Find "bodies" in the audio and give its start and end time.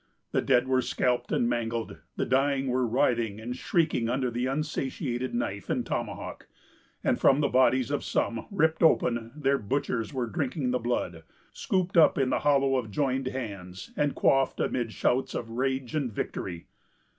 7.47-7.91